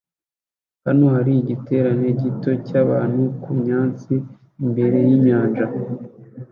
[0.85, 4.13] Hano hari igiterane gito cyabantu kumyatsi
[4.63, 5.65] imbere yinyanja